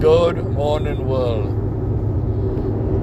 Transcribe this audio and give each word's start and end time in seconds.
Good 0.00 0.46
morning, 0.50 1.06
world. 1.08 1.48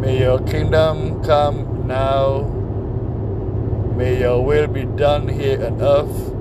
May 0.00 0.18
your 0.18 0.40
kingdom 0.40 1.22
come 1.22 1.86
now. 1.86 2.42
May 3.96 4.18
your 4.18 4.44
will 4.44 4.66
be 4.66 4.86
done 4.86 5.28
here 5.28 5.64
on 5.64 5.80
earth 5.80 6.34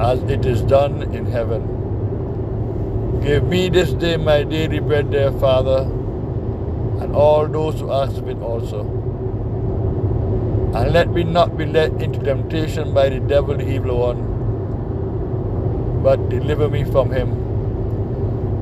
as 0.00 0.22
it 0.30 0.46
is 0.46 0.62
done 0.62 1.02
in 1.14 1.26
heaven. 1.26 1.60
Give 3.22 3.44
me 3.44 3.68
this 3.68 3.92
day 3.92 4.16
my 4.16 4.44
daily 4.44 4.80
bread, 4.80 5.10
dear 5.10 5.30
Father, 5.32 5.82
and 7.02 7.14
all 7.14 7.46
those 7.46 7.78
who 7.80 7.92
ask 7.92 8.16
of 8.16 8.28
it 8.28 8.38
also. 8.38 8.80
And 10.74 10.92
let 10.94 11.10
me 11.10 11.24
not 11.24 11.58
be 11.58 11.66
led 11.66 12.00
into 12.00 12.18
temptation 12.20 12.94
by 12.94 13.10
the 13.10 13.20
devil, 13.20 13.54
the 13.58 13.68
evil 13.68 13.98
one 13.98 14.31
but 16.02 16.28
deliver 16.28 16.68
me 16.68 16.84
from 16.84 17.10
him. 17.10 17.36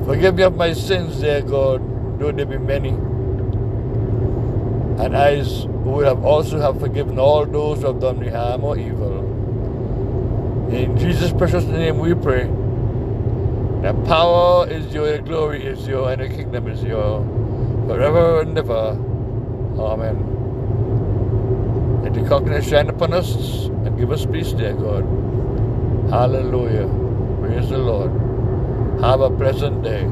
Forgive 0.05 0.35
me 0.35 0.43
of 0.43 0.55
my 0.55 0.73
sins, 0.73 1.19
dear 1.19 1.41
God, 1.41 1.81
though 2.19 2.31
they 2.31 2.43
be 2.43 2.57
many. 2.57 2.89
And 5.03 5.17
I 5.17 5.43
would 5.83 6.05
have 6.05 6.23
also 6.23 6.59
have 6.59 6.79
forgiven 6.79 7.17
all 7.17 7.45
those 7.45 7.81
who 7.81 7.87
have 7.87 7.99
done 7.99 8.19
me 8.19 8.29
harm 8.29 8.63
or 8.63 8.77
evil. 8.77 9.19
In 10.71 10.97
Jesus' 10.97 11.33
precious 11.33 11.63
name 11.65 11.97
we 11.97 12.13
pray. 12.13 12.45
The 13.81 13.93
power 14.05 14.67
is 14.69 14.93
your, 14.93 15.11
the 15.17 15.23
glory 15.23 15.65
is 15.65 15.87
your, 15.87 16.11
and 16.11 16.21
the 16.21 16.29
kingdom 16.29 16.67
is 16.67 16.83
your, 16.83 17.23
forever 17.87 18.41
and 18.41 18.55
ever. 18.57 18.95
Amen. 19.79 20.17
Let 22.03 22.13
the 22.13 22.21
countenance 22.29 22.67
shine 22.67 22.89
upon 22.89 23.13
us 23.13 23.65
and 23.65 23.97
give 23.97 24.11
us 24.11 24.25
peace, 24.25 24.51
dear 24.53 24.73
God. 24.73 25.03
Hallelujah. 26.11 27.00
Praise 27.41 27.69
the 27.69 27.79
Lord. 27.79 28.11
Have 29.01 29.21
a 29.21 29.31
pleasant 29.31 29.81
day. 29.81 30.03